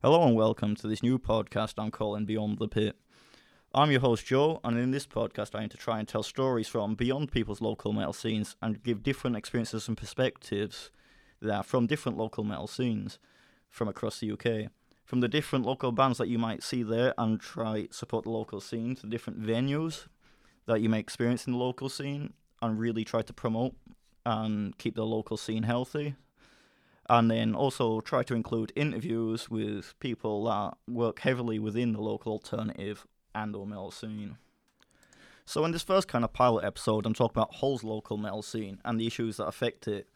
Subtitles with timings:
[0.00, 2.94] Hello and welcome to this new podcast I'm calling Beyond the Pit.
[3.74, 6.68] I'm your host Joe, and in this podcast I aim to try and tell stories
[6.68, 10.92] from beyond people's local metal scenes and give different experiences and perspectives
[11.42, 13.18] that are from different local metal scenes
[13.70, 14.70] from across the UK.
[15.04, 18.60] From the different local bands that you might see there and try support the local
[18.60, 20.06] scene to different venues
[20.66, 23.74] that you may experience in the local scene and really try to promote
[24.24, 26.14] and keep the local scene healthy
[27.08, 32.32] and then also try to include interviews with people that work heavily within the local
[32.32, 34.36] alternative and or metal scene.
[35.46, 38.80] So in this first kind of pilot episode, I'm talking about Hull's local metal scene
[38.84, 40.06] and the issues that affect it,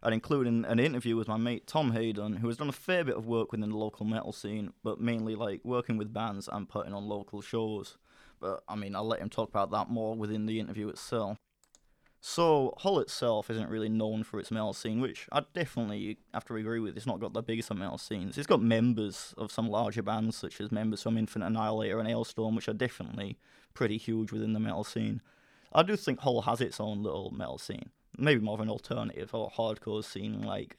[0.00, 3.16] and including an interview with my mate Tom Hayden, who has done a fair bit
[3.16, 6.94] of work within the local metal scene, but mainly like working with bands and putting
[6.94, 7.98] on local shows.
[8.38, 11.38] But I mean, I'll let him talk about that more within the interview itself.
[12.28, 16.56] So Hull itself isn't really known for its metal scene, which I definitely have to
[16.56, 16.96] agree with.
[16.96, 18.36] It's not got the biggest of metal scenes.
[18.36, 22.56] It's got members of some larger bands, such as members from Infinite Annihilator and Alestorm,
[22.56, 23.38] which are definitely
[23.74, 25.22] pretty huge within the metal scene.
[25.72, 29.32] I do think Hull has its own little metal scene, maybe more of an alternative
[29.32, 30.42] or hardcore scene.
[30.42, 30.78] Like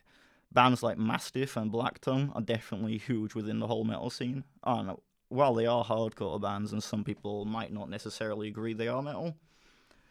[0.51, 4.43] bands like Mastiff and Black Tongue are definitely huge within the whole metal scene.
[4.65, 4.97] And
[5.29, 9.37] while they are hardcore bands, and some people might not necessarily agree they are metal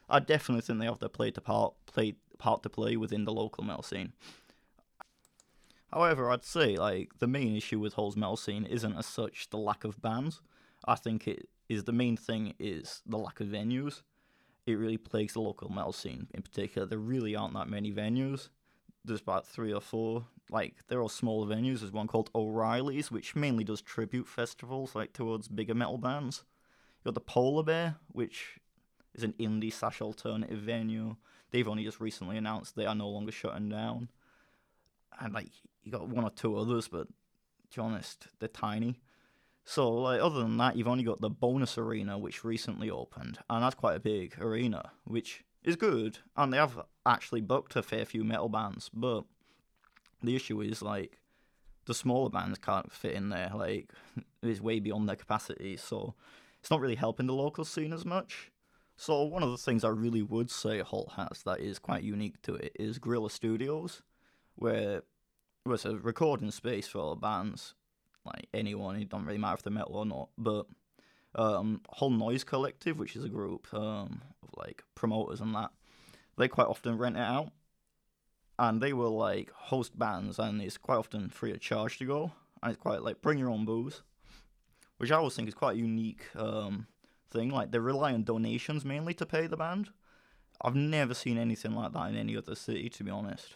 [0.09, 3.33] I definitely think they have their play to part play part to play within the
[3.33, 4.13] local metal scene.
[5.93, 9.59] However, I'd say like the main issue with Hull's metal scene isn't as such the
[9.59, 10.43] lack of bands.
[10.85, 14.03] I think it is the main thing is the lack of venues.
[14.67, 16.87] It really plagues the local metal scene in particular.
[16.87, 18.49] There really aren't that many venues.
[19.05, 20.27] There's about three or four.
[20.51, 21.81] Like they're all smaller venues.
[21.81, 26.45] There's one called O'Reilly's, which mainly does tribute festivals, like towards bigger metal bands.
[26.99, 28.59] You got the Polar Bear, which
[29.17, 31.17] is an indie slash alternative venue.
[31.51, 34.09] They've only just recently announced they are no longer shutting down.
[35.19, 35.49] And like
[35.83, 37.09] you got one or two others, but
[37.71, 39.01] to be honest, they're tiny.
[39.65, 43.63] So like other than that, you've only got the bonus arena which recently opened, and
[43.63, 46.19] that's quite a big arena, which is good.
[46.37, 49.25] And they have actually booked a fair few metal bands, but
[50.23, 51.19] the issue is like
[51.87, 53.51] the smaller bands can't fit in there.
[53.55, 53.91] Like
[54.43, 56.15] it's way beyond their capacity, so
[56.61, 58.51] it's not really helping the local scene as much.
[58.97, 62.41] So one of the things I really would say Hull has that is quite unique
[62.43, 64.03] to it is Guerrilla Studios,
[64.55, 65.03] where
[65.67, 67.75] well, it's a recording space for bands,
[68.25, 68.97] like anyone.
[68.97, 70.31] It don't really matter if they're metal or not.
[70.39, 70.67] But
[71.35, 75.73] um, Hull Noise Collective, which is a group um, of like promoters and that,
[76.39, 77.51] they quite often rent it out,
[78.59, 82.33] and they will like host bands, and it's quite often free of charge to go,
[82.63, 84.03] and it's quite like bring your own booze,
[84.97, 86.25] which I always think is quite unique.
[86.35, 86.87] Um,
[87.31, 87.51] thing.
[87.51, 89.91] Like they rely on donations mainly to pay the band.
[90.61, 93.55] I've never seen anything like that in any other city, to be honest.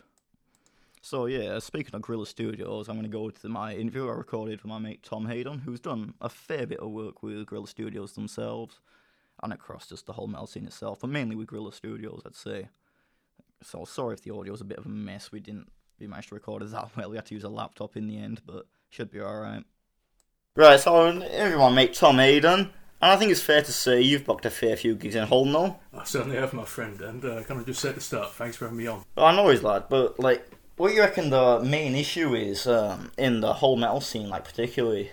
[1.03, 4.63] So yeah, speaking of Guerrilla Studios, I'm going to go to my interview I recorded
[4.63, 8.13] with my mate Tom Hayden, who's done a fair bit of work with Guerrilla Studios
[8.13, 8.81] themselves,
[9.43, 12.69] and across just the whole metal scene itself, but mainly with Guerrilla Studios, I'd say.
[13.63, 15.33] So sorry if the audio was a bit of a mess.
[15.33, 17.11] We didn't we managed to record it that well.
[17.11, 19.65] We had to use a laptop in the end, but should be alright.
[20.57, 22.73] Right, so everyone, mate Tom Hayden.
[23.03, 25.47] And I think it's fair to say you've booked a fair few gigs in Hull
[25.47, 25.81] now.
[25.95, 28.57] I certainly have, my friend, and uh, can I just say at the start, thanks
[28.57, 29.05] for having me on.
[29.17, 30.47] Well, I know he's lad, but like,
[30.77, 34.45] what do you reckon the main issue is um, in the whole metal scene, like
[34.45, 35.11] particularly?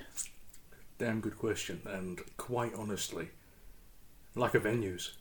[0.97, 3.29] Damn good question, and quite honestly,
[4.35, 5.11] lack of venues,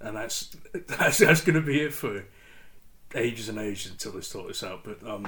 [0.00, 0.54] and that's
[0.86, 2.24] that's, that's going to be it for
[3.14, 4.84] ages and ages until they sort this out.
[4.84, 5.26] But um,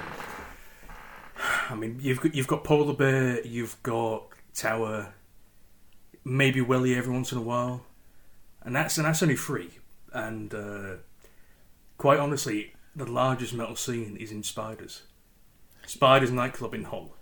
[1.68, 5.14] I mean, you've got you've got Polar Bear, you've got Tower,
[6.24, 7.86] maybe Welly every once in a while,
[8.62, 9.70] and that's and that's only free.
[10.12, 10.94] And uh,
[11.98, 15.02] quite honestly, the largest metal scene is in Spiders.
[15.86, 17.14] Spiders nightclub in Hull.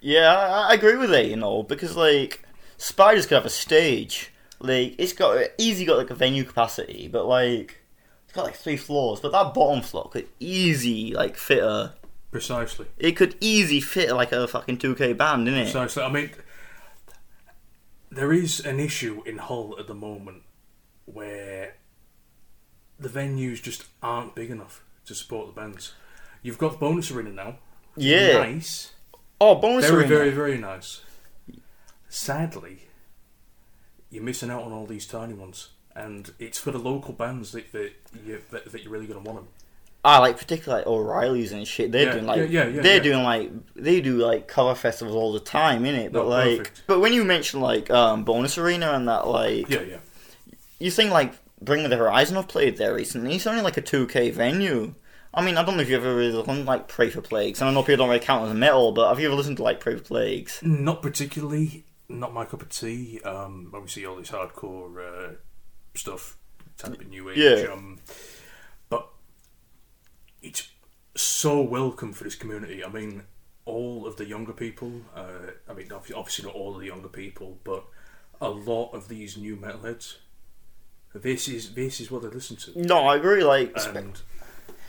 [0.00, 1.26] Yeah, I, I agree with that.
[1.26, 2.44] You know, because like
[2.76, 4.30] Spiders could have a stage.
[4.60, 7.82] Like it's got easy got like a venue capacity, but like
[8.24, 9.20] it's got like three floors.
[9.20, 11.94] But that bottom floor could easy like fit a
[12.34, 12.86] Precisely.
[12.98, 15.70] It could easy fit like a fucking two K band, innit?
[15.70, 16.02] Precisely.
[16.02, 16.30] I mean,
[18.14, 20.42] there is an issue in Hull at the moment
[21.06, 21.74] where
[22.98, 25.92] the venues just aren't big enough to support the bands.
[26.42, 27.56] You've got the bonus arena now.
[27.96, 28.38] Yeah.
[28.38, 28.92] Nice.
[29.40, 30.08] Oh, bonus Very, arena.
[30.08, 31.00] very, very nice.
[32.08, 32.88] Sadly,
[34.10, 37.72] you're missing out on all these tiny ones, and it's for the local bands that
[37.72, 37.92] that,
[38.24, 39.48] you, that, that you're really going to want them.
[40.04, 41.90] Ah, like particularly like O'Reilly's and shit.
[41.90, 45.32] They're Yeah, doing like yeah, yeah, they're doing like they do like cover festivals all
[45.32, 46.12] the time, innit?
[46.12, 46.82] But No, like, perfect.
[46.86, 49.98] but when you mention like um bonus arena and that, like, Yeah, yeah.
[50.78, 53.34] you think like Bring the Horizon have played there recently.
[53.36, 54.94] It's only like a two k venue,
[55.32, 57.70] I mean, I don't know if you've ever really listened like Pray for Plagues, and
[57.70, 59.80] I know people don't really count as metal, but have you ever listened to like
[59.80, 60.60] Pray for Plagues?
[60.62, 61.84] Not particularly.
[62.08, 63.20] Not my cup of tea.
[63.24, 65.32] Um, obviously, all this hardcore uh,
[65.94, 66.36] stuff,
[66.78, 67.38] kind of new age.
[67.38, 67.72] Yeah.
[67.72, 68.14] Um, but
[70.44, 70.68] it's
[71.16, 72.84] so welcome for this community.
[72.84, 73.22] I mean,
[73.64, 74.92] all of the younger people.
[75.14, 77.84] Uh, I mean, obviously not all of the younger people, but
[78.40, 80.16] a lot of these new metalheads.
[81.14, 82.72] This is this is what they listen to.
[82.80, 83.44] No, I agree.
[83.44, 84.20] Like, And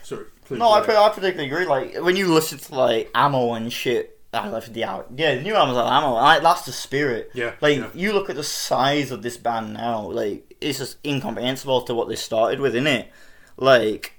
[0.03, 0.57] sorry, please.
[0.57, 1.65] no, I, I particularly agree.
[1.67, 5.07] Like, when you listen to like amo and shit, I left the out.
[5.15, 6.13] Yeah, the new album's like amo.
[6.15, 7.29] Like, that's the spirit.
[7.35, 7.89] yeah, Like, yeah.
[7.93, 10.09] you look at the size of this band now.
[10.09, 13.11] Like, it's just incomprehensible to what they started with, isn't it?
[13.57, 14.13] Like,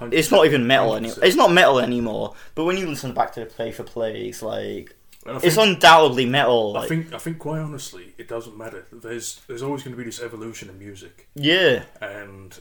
[0.00, 1.18] it's not even metal anymore.
[1.22, 2.34] It's not metal anymore.
[2.54, 4.94] But when you listen back to the Pray for Plagues, like,
[5.26, 6.76] I it's undoubtedly metal.
[6.76, 8.86] I think I think quite honestly, it doesn't matter.
[8.92, 11.84] There's there's always going to be this evolution in music, yeah.
[12.00, 12.58] and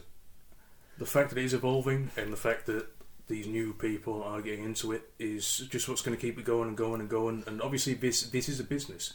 [0.97, 2.85] the fact that it is evolving, and the fact that
[3.27, 6.67] these new people are getting into it is just what's going to keep it going
[6.67, 7.43] and going and going.
[7.47, 9.13] And obviously, this this is a business,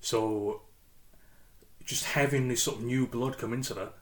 [0.00, 0.62] so
[1.84, 3.94] just having this sort of new blood come into that.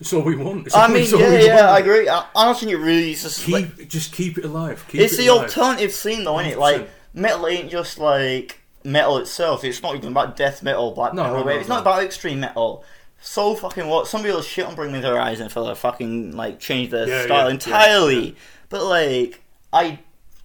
[0.00, 0.66] It's all we want.
[0.66, 1.66] It's I mean, yeah, yeah, want.
[1.66, 2.08] I agree.
[2.08, 4.84] I, I don't think it really is just like, Keep just keep it alive.
[4.88, 5.44] Keep it's it the alive.
[5.44, 6.58] alternative scene though, isn't it?
[6.58, 9.64] Like metal ain't just like metal itself.
[9.64, 11.38] It's not even about death metal, black No, metal.
[11.40, 11.74] no, no, it's no.
[11.76, 12.84] not about extreme metal.
[13.20, 14.06] So fucking what?
[14.06, 17.24] Some people shit on Bring Me the Horizon for the fucking like change their Yeah,
[17.24, 18.36] style yeah, entirely.
[18.68, 19.42] But like,
[19.72, 19.98] I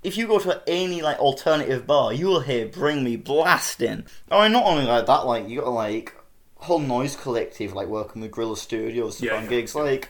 [0.03, 4.05] if you go to any like alternative bar, you will hear Bring Me blasting.
[4.31, 6.15] I mean, not only like that, like you got like
[6.63, 10.09] Hull Noise Collective like working with Guerrilla Studios to Yeah, yeah, gigs like.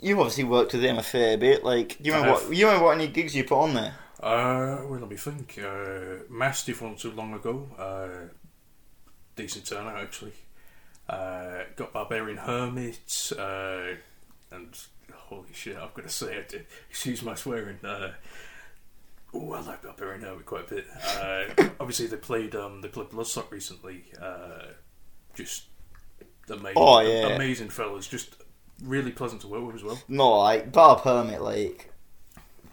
[0.00, 1.64] You obviously worked with them a fair bit.
[1.64, 2.56] Like, do you remember what?
[2.56, 3.94] You remember what any gigs you put on there?
[4.20, 5.58] Uh, well, let me think.
[5.62, 7.68] Uh, Mastiff not too long ago.
[7.78, 8.28] Uh,
[9.36, 10.32] decent turnout actually.
[11.08, 13.94] Uh, got Barbarian Hermit, uh,
[14.50, 14.78] and
[15.12, 16.66] holy shit, I've got to say it.
[16.90, 17.78] Excuse my swearing.
[17.84, 18.12] Uh,
[19.34, 20.86] oh, I like Barbarian Hermit quite a bit.
[21.04, 24.04] Uh, obviously, they played um, they played Bloodstock recently.
[24.20, 24.72] Uh,
[25.38, 25.64] just
[26.50, 27.28] amazing, Oh, yeah.
[27.28, 28.06] amazing fellas.
[28.06, 28.34] Just
[28.82, 29.98] really pleasant to work with as well.
[30.08, 31.90] No, like Bar Permit, like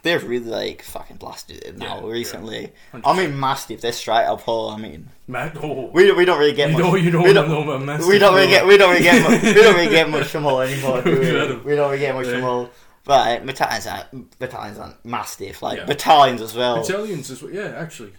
[0.03, 2.71] they've really like fucking blasted it now Yeah, recently.
[2.94, 3.00] yeah.
[3.06, 3.81] I mean, massive.
[3.81, 4.69] they're straight up Hull.
[4.69, 6.77] I mean, Man, oh, we we don't really get much.
[7.01, 7.62] you know we don't, know
[8.07, 10.44] we don't really get we don't really get much, we don't really get much from
[10.44, 11.01] Hull anymore.
[11.01, 11.19] Do we?
[11.19, 12.41] we don't really get much from Yeah.
[12.41, 12.69] Hull.
[13.03, 15.85] But battalions, aren't- battalions, aren't Mastiff, like Yeah.
[15.85, 16.77] battalions as well.
[16.81, 17.51] Battalions as well.
[17.51, 18.13] Yeah, actually.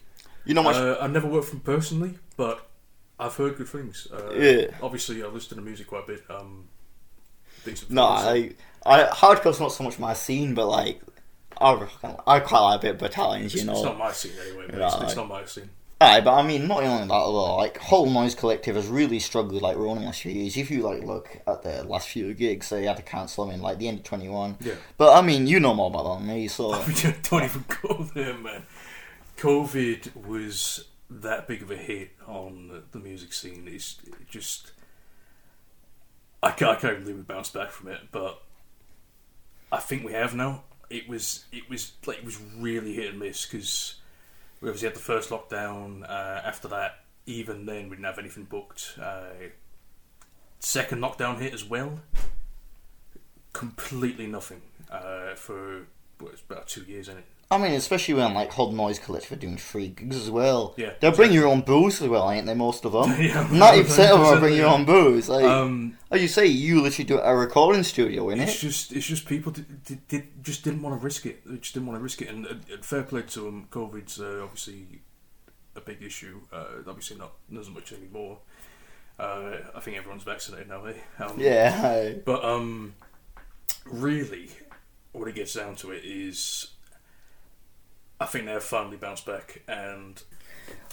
[0.44, 0.76] you know much.
[0.76, 2.64] Uh, I've never worked for them personally, but
[3.18, 4.06] I've heard good things.
[4.12, 4.66] Uh, Yeah.
[4.82, 6.22] Obviously, I listen to music quite a bit.
[6.28, 6.68] Um,
[7.88, 8.04] no.
[8.04, 8.52] I,
[8.84, 11.00] I hardcore's not so much my scene, but like.
[11.58, 11.88] I,
[12.26, 13.72] I quite like a bit of battalions, it's, you know.
[13.72, 14.66] it's not my scene anyway.
[14.68, 15.02] But it's, Right.
[15.04, 15.70] it's not my scene.
[16.02, 19.62] Aye, but I mean, not only that, though, like, Hull Noise Collective has really struggled,
[19.62, 20.58] like, we're on the last few years.
[20.58, 23.62] If you, like, look at the last few gigs, they had to cancel them in,
[23.62, 24.58] like, the end of 21.
[24.60, 24.74] Yeah.
[24.98, 26.72] But, I mean, you know more about that than me, so...
[27.30, 28.64] Don't even go there, man.
[29.38, 33.68] COVID was that big of a hit on the, music scene.
[33.70, 34.72] It's it just.
[36.42, 38.42] I can't, I can't believe we bounced back from it, but
[39.72, 40.64] I think we have now.
[40.90, 43.96] It was it was like it was really hit and miss because
[44.60, 46.08] we obviously had the first lockdown.
[46.08, 48.94] Uh, after that, even then we didn't have anything booked.
[49.00, 49.48] Uh,
[50.60, 52.00] second lockdown hit as well.
[53.52, 55.86] Completely nothing uh, for
[56.18, 57.24] what, it's about two years, isn't it?
[57.48, 60.74] I mean, especially when, like, Hull Noise Collective are doing free gigs as well.
[60.76, 60.94] Yeah.
[60.98, 63.10] They'll bring your own booze as well, ain't they, most of them?
[63.20, 65.28] Yeah, 90% of them will bring your own booze.
[65.28, 68.58] Like, Um, as you say, you literally do it at a recording studio, in it's
[68.58, 71.40] just it's just people did, did, did, just didn't want to risk it.
[71.46, 73.68] They just didn't want to risk it, and, and fair play to them.
[73.70, 75.02] COVID's uh, obviously
[75.76, 76.40] a big issue.
[76.52, 78.38] Uh, obviously not as much anymore.
[79.20, 80.94] Uh, I think everyone's vaccinated now, eh?
[81.20, 82.12] Um, Yeah.
[82.24, 82.94] But um,
[83.84, 84.50] really,
[85.32, 86.68] gets down to it is,
[88.20, 90.22] I think they've finally bounced back, and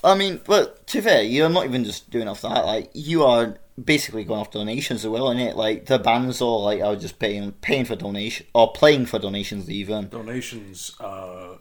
[0.04, 2.66] I mean, but to be fair, you're not even just doing off that.
[2.66, 6.82] Like, you are basically going off donations as well, it Like, the bands all like
[6.82, 10.10] are just paying paying for donation or playing for donations even.
[10.10, 11.60] donations are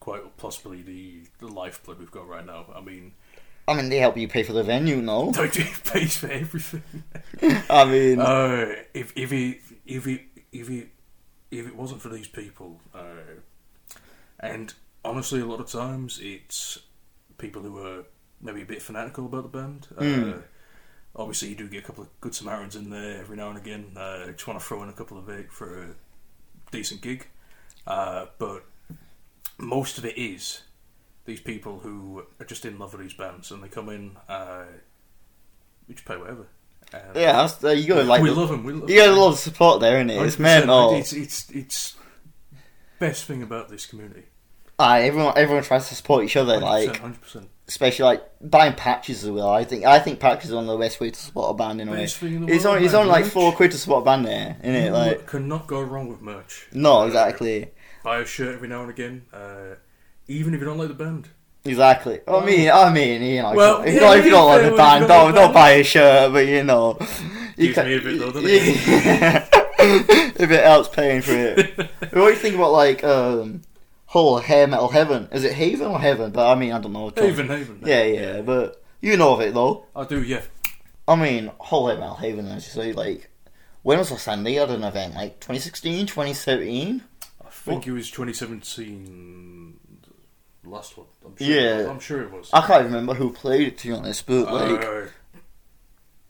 [0.00, 2.66] quite possibly the, the lifeblood we've got right now.
[2.74, 3.12] I mean,
[3.68, 5.30] I mean, they help you pay for the venue, no?
[5.34, 7.04] don't do pays for everything.
[7.70, 10.22] I mean, Uh, if if it if it
[10.52, 10.88] if it
[11.50, 13.40] if it wasn't for these people, uh,
[14.40, 14.74] and
[15.04, 16.78] honestly, a lot of times it's
[17.38, 18.04] people who are
[18.40, 19.88] maybe a bit fanatical about the band.
[19.96, 20.38] Mm.
[20.38, 20.40] Uh,
[21.16, 23.92] obviously, you do get a couple of good Samaritans in there every now and again.
[23.96, 25.94] Uh, just want to throw in a couple of it for a
[26.70, 27.26] decent gig,
[27.86, 28.64] uh, but
[29.58, 30.62] most of it is
[31.24, 34.64] these people who are just in love with these bands and they come in, uh,
[35.86, 36.46] we just pay whatever.
[36.92, 38.22] And Yeah, that's, uh, you gotta like.
[38.22, 38.64] we the- love him.
[38.64, 40.24] We love you got a lot of support there, innit?
[40.24, 40.94] It's 100%, mental.
[40.96, 41.94] It's it's it's
[42.98, 44.24] best thing about this community.
[44.78, 47.48] Aye, everyone everyone tries to support each other, like hundred percent.
[47.66, 49.48] especially like buying patches as well.
[49.50, 51.80] I think I think patches are one of the best way to support a band
[51.80, 51.98] in a way.
[52.02, 53.00] Best thing in the It's world, only it's man.
[53.02, 54.84] only like four quid to support a band there, innit?
[54.86, 56.68] You Like cannot go wrong with merch.
[56.72, 57.72] no, Uh, exactly,
[58.04, 59.74] Buy a shirt every now and again, uh,
[60.28, 61.28] even if you don't like the band.
[61.64, 62.20] Exactly.
[62.26, 64.76] I mean, I mean, you know, Well, if, yeah, not, if you don't like the
[64.76, 66.32] band, don't don't buy a shirt.
[66.32, 66.98] But you know,
[67.56, 69.46] you Gives me a bit though, doesn't Yeah.
[69.80, 71.76] if it helps paying for it.
[72.00, 73.62] what do you think about like um,
[74.06, 75.28] whole hair metal heaven?
[75.32, 76.30] Is it Haven or Heaven?
[76.32, 77.10] But I mean, I don't know.
[77.14, 77.82] Haven, Haven.
[77.84, 79.86] Yeah, yeah, but you know of it though.
[79.94, 80.22] I do.
[80.22, 80.42] Yeah.
[81.06, 83.30] I mean, whole head metal haven, as you say, like,
[83.82, 85.14] when was the last time they had an event?
[85.14, 87.02] Like 2016, 2017?
[87.46, 89.57] I think it was 2017.
[90.68, 91.06] The Last one.
[91.24, 91.46] I'm sure.
[91.46, 91.90] Yeah.
[91.90, 92.50] I'm sure it was.
[92.52, 95.06] I can't remember who played it, to be honest, but, like, Uh,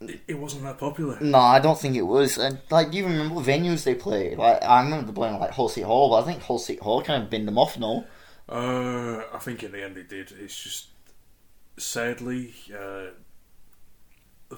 [0.01, 1.19] it, it wasn't that popular.
[1.19, 2.37] no, I don't think it was.
[2.37, 4.37] And, like, do you remember what venues they played?
[4.37, 7.01] Like, I remember the playing, like, Hull City Hall, but I think Hull City Hall
[7.01, 8.05] kind of binned them off, no?
[8.47, 10.31] Uh, I think in the end it did.
[10.31, 10.87] It's just
[11.77, 13.07] sadly uh,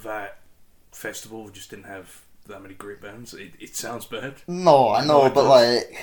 [0.04, 0.40] that
[0.92, 3.34] festival just didn't have that many great bands.
[3.34, 4.36] It, it sounds bad.
[4.48, 5.48] No, I know, No, but, does.
[5.90, 5.98] like,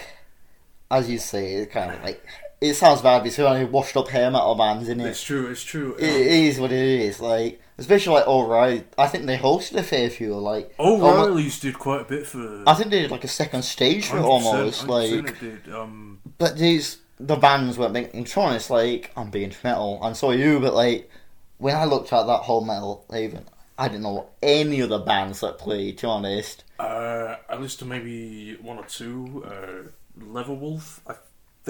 [0.90, 2.25] as you say, it kind of, like,
[2.60, 5.06] it sounds bad because only washed up hair metal bands, innit?
[5.06, 5.46] It's true.
[5.48, 5.94] It's true.
[5.98, 8.84] It is what it is, like, especially, like, O'Reilly.
[8.96, 12.64] I think they hosted a fair few, like, O'Reilly's did quite a bit for.
[12.66, 14.86] I think they did like a second stage for almost.
[14.86, 15.68] Like, did.
[15.72, 18.10] Um, but these the bands weren't big.
[18.14, 20.60] And to be honest, like I'm being metal, and so are you.
[20.60, 21.10] But like
[21.58, 23.44] when I looked at that whole metal even,
[23.76, 25.98] I didn't know any of the bands that played.
[25.98, 29.44] To be honest, uh, I listened to maybe one or two.
[29.46, 31.14] Uh, Level Wolf, I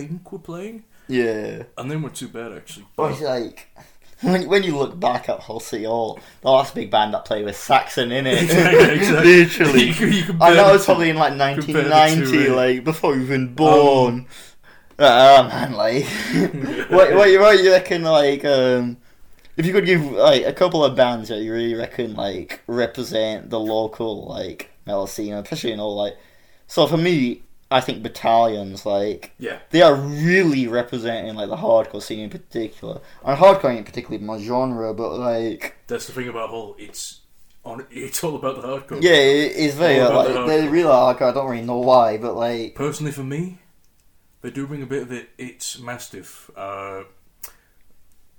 [0.06, 1.62] think, were playing, yeah.
[1.76, 2.86] and then weren't too bad actually.
[2.96, 3.68] But it's like
[4.20, 7.44] when when you look back at Hull City Hall, the last big band that played
[7.44, 8.42] was Saxon in it.
[8.42, 9.36] Exactly, exactly.
[9.36, 9.82] Literally.
[9.84, 12.52] You can- you can And that was probably in like Compare the two, 1990, eh?
[12.54, 14.26] like before you were even born.
[14.98, 16.04] Ah man, like
[16.90, 18.02] what, what, you- what you reckon?
[18.02, 18.96] Like, um,
[19.56, 23.50] if you could give like a couple of bands that you really reckon like represent
[23.50, 26.16] the local like metal scene, especially you all like.
[26.66, 29.58] So for me, I think battalions like Yeah.
[29.70, 34.38] they are really representing like the hardcore scene in particular, and hardcore ain't particularly my
[34.38, 36.76] genre, but like That's the thing about Hull.
[36.78, 37.20] It's
[37.64, 37.86] on.
[37.90, 39.02] It's all about the hardcore.
[39.02, 40.70] yeah, it, it's very like the they hardcore.
[40.70, 43.58] really like I don't really know why, but like Personally, for me,
[44.40, 45.28] they do bring a bit of it.
[45.36, 46.50] It's Mastiff.
[46.56, 47.02] Uh,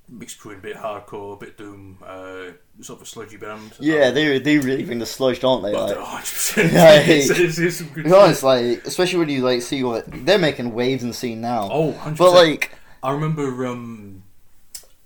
[0.09, 2.51] mixed between a bit hardcore, a bit doom, uh,
[2.81, 3.73] sort of a sludgy band.
[3.79, 5.71] yeah, they they really bring the sludge, don't they?
[5.71, 6.71] well, Like, 100%.
[6.73, 10.37] Yeah, it's, it's, it's some good honest, like especially when you like see what they're
[10.39, 11.69] making waves in the scene now.
[11.71, 12.17] Oh, 100%.
[12.17, 12.71] but like
[13.03, 14.23] I remember, um,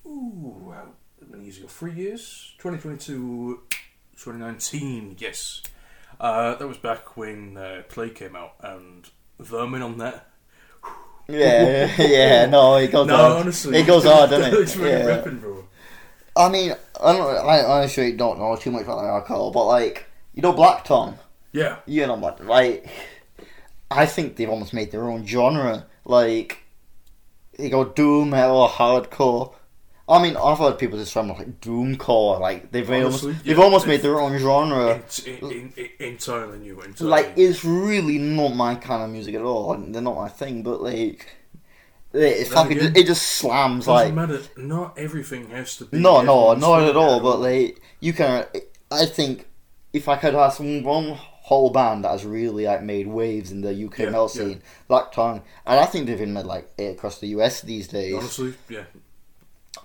[0.06, 0.86] ooh, how
[1.30, 1.68] many years ago?
[1.68, 2.54] Three years?
[2.60, 3.62] 2022,
[4.16, 5.62] 2019, yes.
[6.20, 10.30] Uh, that was back when uh, Play came out, and Vermin on that.
[11.28, 13.32] Yeah, yeah, no, it goes no, hard.
[13.42, 13.80] honestly.
[13.80, 14.80] it goes hard, doesn't it's it?
[14.80, 15.06] really Yeah.
[15.18, 15.64] ripping, bro.
[16.36, 17.48] I mean, I don't.
[17.48, 21.18] I honestly don't know too much about the alcohol, but like you know, Black Tongue.
[21.52, 21.78] Yeah.
[21.86, 22.44] You know what?
[22.44, 22.88] Like,
[23.92, 25.86] I think they've almost made their own genre.
[26.06, 26.58] Like,
[27.60, 29.54] you go doom metal, hardcore.
[30.14, 32.40] I mean, I've heard people describe them like doomcore.
[32.40, 34.96] Like they've Honestly, almost, yeah, they've almost they've- made their own genre.
[34.96, 36.80] It's in, in, entirely new.
[36.82, 37.50] Entirely Like new.
[37.50, 39.76] it's really not my kind of music at all.
[39.76, 41.28] They're not my thing, but like,
[42.14, 44.14] it fucking again, it just slams like.
[44.14, 44.42] matter.
[44.58, 46.00] Not everything has to be.
[46.00, 47.20] No, no, not at all.
[47.20, 48.46] But like, you can.
[48.92, 49.48] I think
[49.94, 53.62] if I could have some one whole band that has really like made waves in
[53.62, 54.42] the UK Yeah, metal yeah.
[54.44, 58.14] scene, Black Tongue, and I think they've even made like across the US these days.
[58.14, 58.84] honestly, yeah.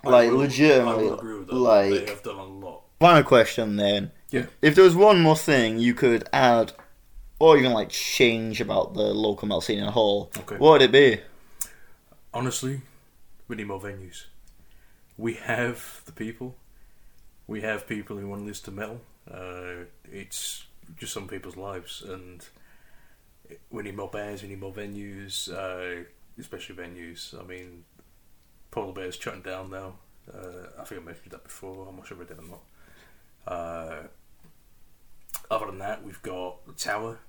[0.03, 1.55] Like, will- legitimately, I will agree with that.
[1.55, 2.83] like- they have done a lot.
[2.99, 4.11] Final question then.
[4.29, 4.45] Yeah.
[4.61, 6.73] If there was one more thing you could add,
[7.39, 10.57] or even like change about the local metal scene in a whole, Okay.
[10.57, 11.21] what would it be?
[12.33, 12.81] Honestly,
[13.47, 14.25] we need more venues.
[15.17, 16.55] We have the people.
[17.47, 19.01] We have people who want to listen to metal.
[19.29, 20.65] Uh, it's
[20.97, 22.45] just some people's lives, and
[23.71, 24.43] we need more bands.
[24.43, 26.03] We need more venues, uh,
[26.37, 27.37] especially venues.
[27.39, 27.85] I mean,
[28.71, 29.95] Polar Bear's shutting down now.
[30.31, 31.87] Uh, I think I mentioned that before.
[31.89, 32.61] I'm not sure if I did or not.
[33.47, 34.07] Uh,
[35.51, 37.19] other than that, we've got the Tower.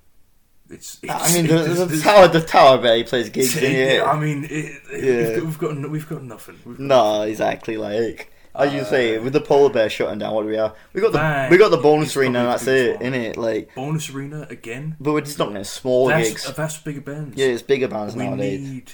[0.69, 4.01] It's, I mean, the, it's- the it's- tower, the tower barely plays gigs in it.
[4.01, 5.39] I mean, it, Yeah.
[5.43, 6.59] we've, got, we've got we've got nothing.
[6.65, 7.75] We've got No, exactly.
[7.75, 10.75] Like as you say, Uh, with the polar bear shutting down, what do we have?
[10.93, 13.05] We got the we got the bonus arena, and that's it, small.
[13.07, 13.35] in it.
[13.35, 14.95] Like, bonus arena again.
[15.01, 16.53] but we're just not getting small That's gigs.
[16.55, 17.35] that's bigger bands.
[17.35, 18.61] Yeah, it's bigger bands we nowadays.
[18.61, 18.91] need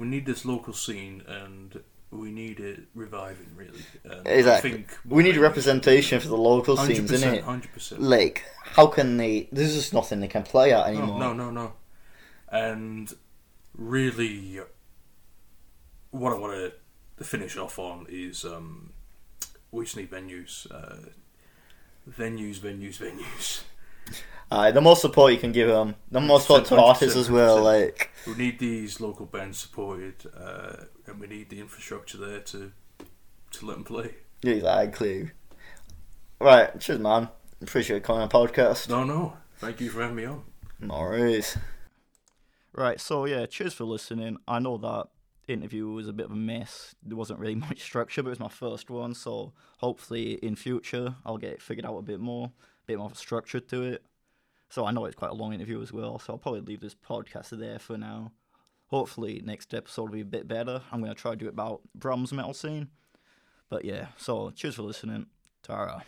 [0.00, 1.78] we need this local scene, and
[2.10, 3.82] we need it reviving, really.
[4.10, 4.70] Um, Exactly.
[4.70, 7.44] I think We need representation for the local scenes, percent, it?
[7.44, 8.00] hundred percent.
[8.00, 9.50] Like, how can they?
[9.52, 11.18] There's just nothing they can play at anymore.
[11.20, 11.72] No, no, no, no.
[12.50, 13.14] And
[13.76, 14.60] really,
[16.12, 16.72] what I want
[17.18, 18.94] to finish off on is um,
[19.70, 21.10] we just need venues, uh,
[22.10, 23.62] venues, venues, venues.
[24.52, 27.62] Aye, the more support you can give them, the more support to artists as well.
[27.62, 32.72] Like, We need these local bands supported, uh, and we need the infrastructure there to
[33.52, 34.14] to let them play.
[34.42, 35.30] Yeah, exactly.
[36.40, 37.28] Right, cheers, man.
[37.62, 38.88] Appreciate coming on podcast.
[38.88, 39.36] No, no.
[39.58, 40.42] Thank you for having me on.
[40.80, 41.56] No worries.
[42.72, 44.38] Right, so yeah, cheers for listening.
[44.48, 45.08] I know that
[45.48, 46.94] interview was a bit of a mess.
[47.02, 51.16] There wasn't really much structure, but it was my first one, so hopefully in future
[51.26, 54.02] I'll get it figured out a bit more, a bit more structure to it.
[54.68, 56.94] So I know it's quite a long interview as well, so I'll probably leave this
[56.94, 58.32] podcast there for now.
[58.86, 60.82] Hopefully next episode will be a bit better.
[60.90, 62.88] I'm gonna try to do it about Brahms metal scene.
[63.68, 65.26] But yeah, so cheers for listening.
[65.62, 66.02] Tara.